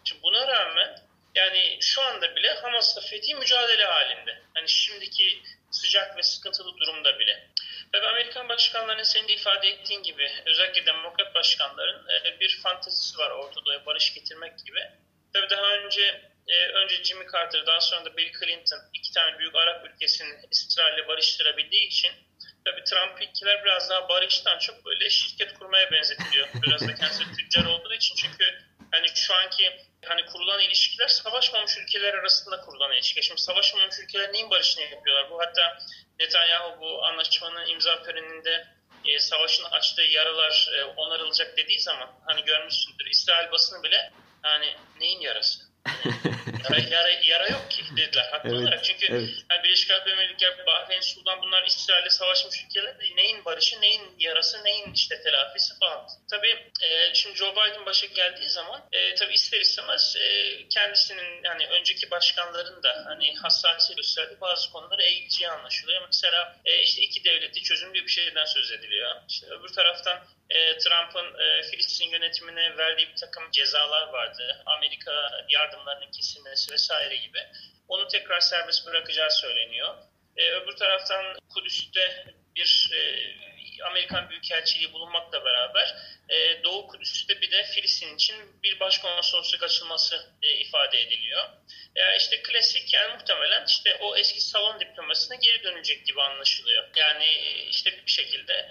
Şimdi 0.04 0.22
buna 0.22 0.46
rağmen 0.46 0.98
yani 1.34 1.78
şu 1.80 2.02
anda 2.02 2.36
bile 2.36 2.52
Hamas'la 2.52 3.02
Fethi 3.02 3.34
mücadele 3.34 3.84
halinde. 3.84 4.42
Hani 4.54 4.68
şimdiki 4.68 5.42
sıcak 5.70 6.16
ve 6.16 6.22
sıkıntılı 6.22 6.76
durumda 6.76 7.18
bile. 7.18 7.48
Tabii 7.92 8.06
Amerikan 8.06 8.48
başkanlarının 8.48 9.02
senin 9.02 9.28
de 9.28 9.32
ifade 9.32 9.68
ettiğin 9.68 10.02
gibi 10.02 10.30
özellikle 10.46 10.86
demokrat 10.86 11.34
başkanların 11.34 12.08
e, 12.08 12.40
bir 12.40 12.60
fantazisi 12.62 13.18
var 13.18 13.30
Orta 13.30 13.86
barış 13.86 14.14
getirmek 14.14 14.66
gibi. 14.66 14.90
Tabii 15.32 15.50
daha 15.50 15.72
önce 15.74 16.30
e, 16.48 16.66
önce 16.66 17.04
Jimmy 17.04 17.26
Carter 17.32 17.66
daha 17.66 17.80
sonra 17.80 18.04
da 18.04 18.16
Bill 18.16 18.32
Clinton 18.40 18.78
iki 18.94 19.12
tane 19.12 19.38
büyük 19.38 19.54
Arap 19.54 19.86
ülkesini 19.86 20.28
İsrail'le 20.50 21.08
barıştırabildiği 21.08 21.86
için 21.86 22.12
tabii 22.64 22.84
Trump 22.84 23.22
ilkiler 23.22 23.64
biraz 23.64 23.90
daha 23.90 24.08
barıştan 24.08 24.58
çok 24.58 24.84
böyle 24.84 25.10
şirket 25.10 25.58
kurmaya 25.58 25.92
benzetiliyor. 25.92 26.48
Biraz 26.62 26.88
da 26.88 26.94
kendisi 26.94 27.24
tüccar 27.36 27.64
olduğu 27.64 27.94
için 27.94 28.14
çünkü 28.14 28.44
hani 28.90 29.08
şu 29.14 29.34
anki 29.34 29.76
hani 30.04 30.26
kurulan 30.26 30.60
ilişkiler 30.60 31.08
savaşmamış 31.08 31.78
ülkeler 31.78 32.14
arasında 32.14 32.60
kurulan 32.60 32.92
ilişkiler. 32.92 33.22
Şimdi 33.22 33.40
savaşmamış 33.40 33.98
ülkeler 33.98 34.32
neyin 34.32 34.50
barışını 34.50 34.84
yapıyorlar? 34.84 35.30
Bu 35.30 35.40
hatta 35.40 35.78
Netanyahu 36.20 36.80
bu 36.80 37.04
anlaşmanın 37.04 37.66
imza 37.66 38.02
töreninde 38.02 38.66
e, 39.04 39.18
savaşın 39.18 39.64
açtığı 39.64 40.02
yaralar 40.02 40.68
e, 40.78 40.84
onarılacak 40.84 41.56
dediği 41.56 41.80
zaman 41.80 42.10
hani 42.26 42.44
görmüşsündür 42.44 43.06
İsrail 43.10 43.52
basını 43.52 43.82
bile 43.82 44.12
yani 44.44 44.76
neyin 45.00 45.20
yarası? 45.20 45.70
yara, 46.70 46.78
yara, 46.78 47.10
yara 47.10 47.48
yok 47.48 47.70
ki 47.70 47.82
dediler 47.96 48.28
haklı 48.30 48.50
Evet, 48.50 48.60
olarak. 48.60 48.84
Çünkü 48.84 49.06
evet. 49.10 49.28
yani 49.50 49.62
Birleşik 49.64 49.90
Arap 49.90 50.08
Emirlikleri, 50.08 50.66
Bahreyn, 50.66 51.00
Sudan 51.00 51.42
bunlar 51.42 51.66
İsrail'le 51.66 52.10
savaşmış 52.10 52.64
ülkeler. 52.64 52.96
Neyin 53.16 53.44
barışı, 53.44 53.80
neyin 53.80 54.02
yarası, 54.18 54.64
neyin 54.64 54.92
işte 54.94 55.22
telafisi 55.22 55.78
falan. 55.78 56.06
Tabii 56.30 56.70
e, 56.82 57.14
şimdi 57.14 57.36
Joe 57.36 57.52
Biden 57.52 57.86
başa 57.86 58.06
geldiği 58.06 58.48
zaman 58.48 58.82
e, 58.92 59.14
tabii 59.14 59.34
ister 59.34 59.60
istemez 59.60 60.16
e, 60.20 60.58
kendisinin 60.68 61.44
yani 61.44 61.66
önceki 61.66 62.10
başkanların 62.10 62.82
da 62.82 63.04
hani 63.06 63.36
hassasiyet 63.36 63.96
gösterdiği 63.96 64.40
bazı 64.40 64.70
konuları 64.72 65.02
eğileceği 65.02 65.50
anlaşılıyor. 65.50 66.02
Mesela 66.06 66.56
e, 66.64 66.82
işte 66.82 67.02
iki 67.02 67.24
devleti 67.24 67.62
çözümlü 67.62 68.04
bir 68.04 68.10
şeyden 68.10 68.44
söz 68.44 68.72
ediliyor. 68.72 69.16
İşte 69.28 69.46
öbür 69.46 69.68
taraftan 69.68 70.20
e, 70.50 70.78
Trump'ın 70.78 71.38
e, 71.38 71.62
Filistin 71.62 72.10
yönetimine 72.10 72.76
verdiği 72.76 73.08
bir 73.08 73.16
takım 73.16 73.50
cezalar 73.50 74.08
vardı. 74.08 74.62
Amerika 74.66 75.44
yardımlarının 75.48 76.10
kesilmesi 76.10 76.72
vesaire 76.72 77.16
gibi. 77.16 77.38
Onu 77.88 78.08
tekrar 78.08 78.40
serbest 78.40 78.86
bırakacağı 78.86 79.30
söyleniyor. 79.30 79.94
E, 80.36 80.50
öbür 80.50 80.76
taraftan 80.76 81.24
Kudüs'te 81.54 82.24
bir 82.56 82.90
e, 82.94 83.00
Amerikan 83.84 84.30
Büyükelçiliği 84.30 84.92
bulunmakla 84.92 85.44
beraber 85.44 85.96
e, 86.30 86.64
Doğu 86.64 86.86
Kudüs'te 86.86 87.40
bir 87.40 87.50
de 87.50 87.64
Filistin 87.64 88.14
için 88.14 88.36
bir 88.62 88.80
başkonsolosluk 88.80 89.62
açılması 89.62 90.26
e, 90.42 90.52
ifade 90.52 91.00
ediliyor. 91.00 91.48
Ya 91.94 92.14
işte 92.14 92.42
klasik 92.42 92.94
yani 92.94 93.14
muhtemelen 93.14 93.66
işte 93.66 93.94
o 94.00 94.16
eski 94.16 94.40
salon 94.40 94.80
diplomasisine 94.80 95.36
geri 95.36 95.62
dönecek 95.62 96.06
gibi 96.06 96.22
anlaşılıyor. 96.22 96.88
Yani 96.96 97.24
e, 97.24 97.66
işte 97.66 97.92
bir 98.06 98.10
şekilde 98.10 98.70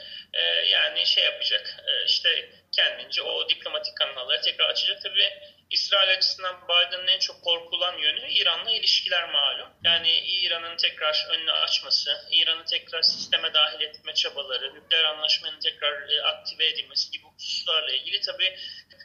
yani 0.67 1.05
şey 1.05 1.23
yapacak 1.23 1.83
işte 2.07 2.49
kendince 2.71 3.21
o 3.21 3.49
diplomatik 3.49 3.97
kanalları 3.97 4.41
tekrar 4.41 4.69
açacak. 4.69 5.01
Tabii 5.03 5.29
İsrail 5.69 6.11
açısından 6.17 6.55
Biden'ın 6.69 7.07
en 7.07 7.19
çok 7.19 7.41
korkulan 7.41 7.97
yönü 7.97 8.31
İran'la 8.31 8.71
ilişkiler 8.71 9.31
malum. 9.31 9.69
Yani 9.83 10.19
İran'ın 10.19 10.77
tekrar 10.77 11.27
önünü 11.29 11.51
açması, 11.51 12.27
İran'ı 12.31 12.65
tekrar 12.65 13.01
sisteme 13.01 13.53
dahil 13.53 13.81
etme 13.81 14.13
çabaları, 14.13 14.75
nükleer 14.75 15.03
anlaşmanın 15.03 15.59
tekrar 15.59 16.09
e, 16.09 16.21
aktive 16.21 16.65
edilmesi 16.65 17.11
gibi 17.11 17.23
hususlarla 17.23 17.91
ilgili 17.91 18.21
tabii 18.21 18.57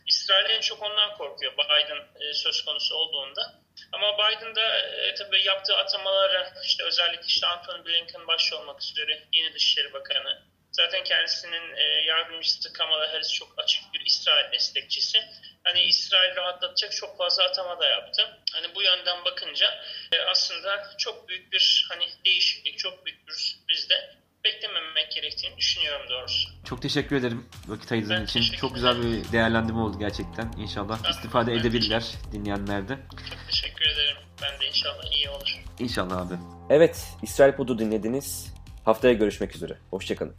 İsrail 0.06 0.50
en 0.50 0.60
çok 0.60 0.82
ondan 0.82 1.16
korkuyor 1.16 1.52
Biden 1.52 2.06
e, 2.20 2.34
söz 2.34 2.64
konusu 2.64 2.94
olduğunda. 2.94 3.54
Ama 3.92 4.18
Biden 4.18 4.54
da 4.54 4.78
e, 4.78 5.14
tabii 5.14 5.44
yaptığı 5.44 5.76
atamalara 5.76 6.52
işte 6.64 6.84
özellikle 6.84 7.26
işte 7.26 7.46
Anthony 7.46 7.84
Blinken 7.84 8.26
başta 8.26 8.56
olmak 8.56 8.82
üzere 8.82 9.24
yeni 9.32 9.54
Dışişleri 9.54 9.92
Bakanı 9.92 10.42
zaten 10.76 11.04
kendisinin 11.04 11.76
e, 11.76 11.82
yardımcısı 12.06 12.72
Kamala 12.72 13.12
Harris 13.12 13.32
çok 13.32 13.48
açık 13.62 13.82
bir 13.94 14.02
İsrail 14.06 14.52
destekçisi. 14.52 15.18
Hani 15.64 15.80
İsrail 15.82 16.36
rahatlatacak 16.36 16.92
çok 16.92 17.18
fazla 17.18 17.44
atama 17.44 17.80
da 17.80 17.88
yaptı. 17.88 18.22
Hani 18.52 18.74
bu 18.74 18.82
yönden 18.82 19.24
bakınca 19.24 19.66
e, 20.12 20.18
aslında 20.30 20.90
çok 20.98 21.28
büyük 21.28 21.52
bir 21.52 21.86
hani 21.90 22.04
değişiklik, 22.24 22.78
çok 22.78 23.06
büyük 23.06 23.28
bir 23.28 23.32
sürpriz 23.32 23.90
de 23.90 24.14
beklememek 24.44 25.12
gerektiğini 25.12 25.56
düşünüyorum 25.56 26.06
doğrusu. 26.10 26.48
Çok 26.68 26.82
teşekkür 26.82 27.16
ederim 27.16 27.48
vakit 27.66 27.92
ayırdığın 27.92 28.24
için. 28.24 28.42
Çok 28.42 28.74
güzel 28.74 29.02
bir 29.02 29.32
değerlendirme 29.32 29.80
oldu 29.80 29.98
gerçekten. 29.98 30.52
İnşallah 30.58 30.98
Ben- 31.04 31.10
istifade 31.10 31.50
ben 31.52 31.58
edebilirler 31.58 32.04
dinleyenler 32.32 32.88
de. 32.88 32.98
Çok 33.30 33.46
teşekkür 33.50 33.86
ederim. 33.86 34.16
Ben 34.42 34.60
de 34.60 34.66
inşallah 34.68 35.12
iyi 35.12 35.30
olur. 35.30 35.56
İnşallah 35.78 36.16
abi. 36.26 36.34
Evet, 36.70 37.04
İsrail 37.22 37.52
Pod'u 37.52 37.78
dinlediniz. 37.78 38.54
Haftaya 38.84 39.14
görüşmek 39.14 39.54
üzere. 39.56 39.78
Hoşçakalın. 39.90 40.36